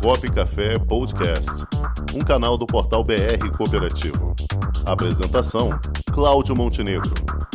[0.00, 1.50] Comunicop Café Podcast,
[2.14, 4.34] um canal do portal BR Cooperativo.
[4.86, 5.70] Apresentação:
[6.12, 7.12] Cláudio Montenegro.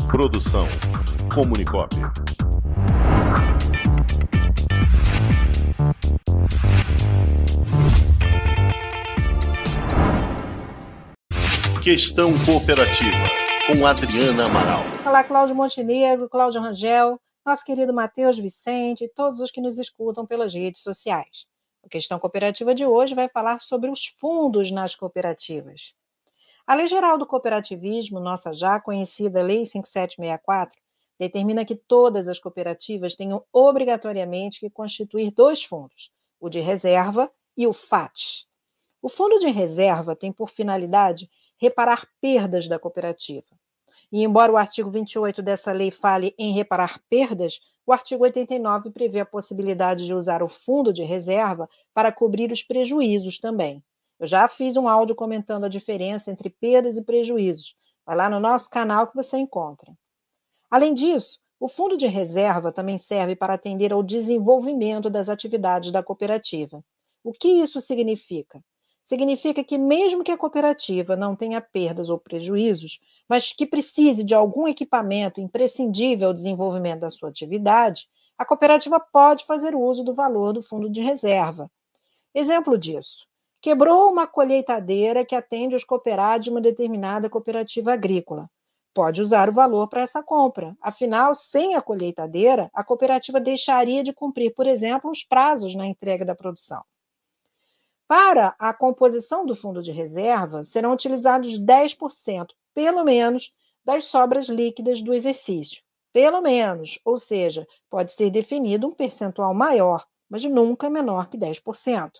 [0.10, 0.66] Produção:
[1.34, 1.96] Comunicop.
[11.82, 13.26] Questão Cooperativa,
[13.68, 14.84] com Adriana Amaral.
[15.06, 20.26] Olá, Cláudio Montenegro, Cláudio Rangel, nosso querido Matheus Vicente e todos os que nos escutam
[20.26, 21.48] pelas redes sociais.
[21.88, 25.96] A questão cooperativa de hoje vai falar sobre os fundos nas cooperativas.
[26.68, 30.78] A Lei Geral do Cooperativismo, nossa já conhecida Lei 5764,
[31.18, 36.12] determina que todas as cooperativas tenham obrigatoriamente que constituir dois fundos,
[36.42, 38.46] o de reserva e o FAT.
[39.02, 43.48] O fundo de reserva tem por finalidade reparar perdas da cooperativa.
[44.12, 49.22] E embora o artigo 28 dessa lei fale em reparar perdas, o artigo 89 prevê
[49.22, 53.82] a possibilidade de usar o fundo de reserva para cobrir os prejuízos também.
[54.20, 57.78] Eu já fiz um áudio comentando a diferença entre perdas e prejuízos.
[58.06, 59.98] Vai lá no nosso canal que você encontra.
[60.70, 66.04] Além disso, o fundo de reserva também serve para atender ao desenvolvimento das atividades da
[66.04, 66.84] cooperativa.
[67.24, 68.62] O que isso significa?
[69.08, 74.36] Significa que, mesmo que a cooperativa não tenha perdas ou prejuízos, mas que precise de
[74.36, 80.52] algum equipamento imprescindível ao desenvolvimento da sua atividade, a cooperativa pode fazer uso do valor
[80.52, 81.72] do fundo de reserva.
[82.36, 83.26] Exemplo disso:
[83.62, 88.50] quebrou uma colheitadeira que atende os cooperados de uma determinada cooperativa agrícola.
[88.94, 90.76] Pode usar o valor para essa compra.
[90.82, 96.26] Afinal, sem a colheitadeira, a cooperativa deixaria de cumprir, por exemplo, os prazos na entrega
[96.26, 96.84] da produção.
[98.08, 105.02] Para a composição do fundo de reserva, serão utilizados 10%, pelo menos, das sobras líquidas
[105.02, 105.84] do exercício.
[106.14, 112.12] Pelo menos, ou seja, pode ser definido um percentual maior, mas nunca menor que 10%.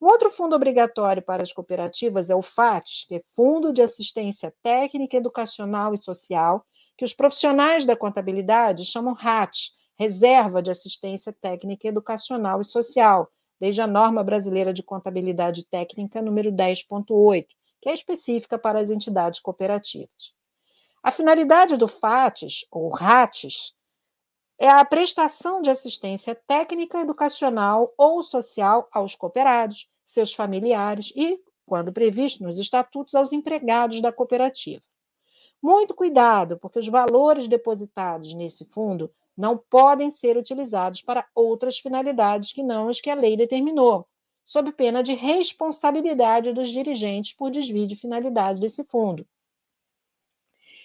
[0.00, 4.54] Um outro fundo obrigatório para as cooperativas é o FAT, que é Fundo de Assistência
[4.62, 6.64] Técnica, Educacional e Social,
[6.96, 13.30] que os profissionais da contabilidade chamam RAT, Reserva de Assistência Técnica, Educacional e Social,
[13.60, 17.46] desde a norma brasileira de contabilidade técnica número 10.8,
[17.80, 20.34] que é específica para as entidades cooperativas.
[21.02, 23.74] A finalidade do FATES, ou RATES,
[24.58, 31.92] é a prestação de assistência técnica, educacional ou social aos cooperados, seus familiares e, quando
[31.92, 34.82] previsto nos estatutos, aos empregados da cooperativa.
[35.62, 42.52] Muito cuidado, porque os valores depositados nesse fundo não podem ser utilizados para outras finalidades
[42.52, 44.06] que não as que a lei determinou,
[44.44, 49.26] sob pena de responsabilidade dos dirigentes por desvio de finalidade desse fundo.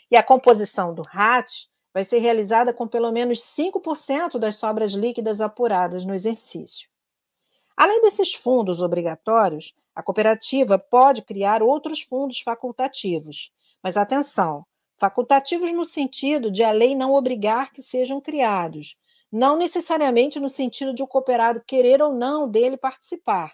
[0.09, 1.51] E a composição do RAT
[1.93, 6.87] vai ser realizada com pelo menos 5% das sobras líquidas apuradas no exercício.
[7.75, 13.51] Além desses fundos obrigatórios, a cooperativa pode criar outros fundos facultativos.
[13.83, 14.65] Mas atenção,
[14.97, 18.97] facultativos no sentido de a lei não obrigar que sejam criados,
[19.31, 23.53] não necessariamente no sentido de o cooperado querer ou não dele participar.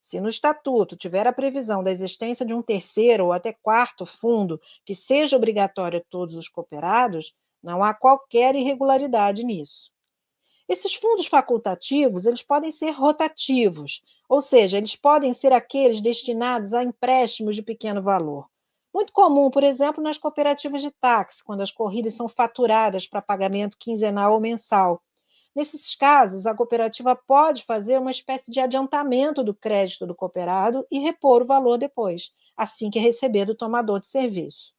[0.00, 4.60] Se no estatuto tiver a previsão da existência de um terceiro ou até quarto fundo
[4.84, 9.90] que seja obrigatório a todos os cooperados, não há qualquer irregularidade nisso.
[10.68, 16.84] Esses fundos facultativos, eles podem ser rotativos, ou seja, eles podem ser aqueles destinados a
[16.84, 18.48] empréstimos de pequeno valor.
[18.98, 23.76] Muito comum, por exemplo, nas cooperativas de táxi, quando as corridas são faturadas para pagamento
[23.78, 25.00] quinzenal ou mensal.
[25.54, 30.98] Nesses casos, a cooperativa pode fazer uma espécie de adiantamento do crédito do cooperado e
[30.98, 34.72] repor o valor depois, assim que receber do tomador de serviço.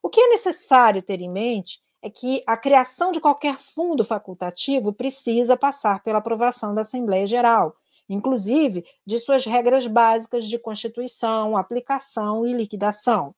[0.00, 4.92] O que é necessário ter em mente é que a criação de qualquer fundo facultativo
[4.92, 7.74] precisa passar pela aprovação da Assembleia Geral,
[8.08, 13.34] inclusive de suas regras básicas de constituição, aplicação e liquidação.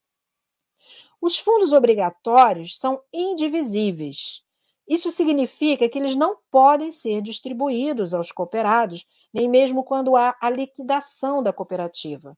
[1.20, 4.42] Os fundos obrigatórios são indivisíveis.
[4.88, 10.48] Isso significa que eles não podem ser distribuídos aos cooperados, nem mesmo quando há a
[10.48, 12.36] liquidação da cooperativa.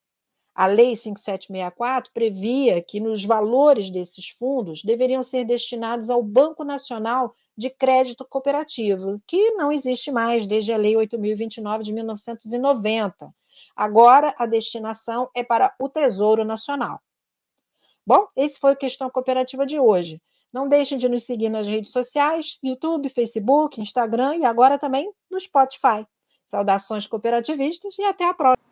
[0.54, 7.34] A Lei 5764 previa que nos valores desses fundos deveriam ser destinados ao Banco Nacional
[7.56, 13.32] de Crédito Cooperativo, que não existe mais desde a Lei 8029 de 1990.
[13.74, 17.00] Agora a destinação é para o Tesouro Nacional.
[18.06, 20.20] Bom, esse foi o Questão Cooperativa de hoje.
[20.52, 25.40] Não deixem de nos seguir nas redes sociais, YouTube, Facebook, Instagram e agora também no
[25.40, 26.06] Spotify.
[26.46, 28.62] Saudações cooperativistas e até a próxima.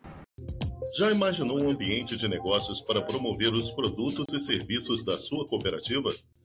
[0.97, 6.09] Já imaginou um ambiente de negócios para promover os produtos e serviços da sua cooperativa?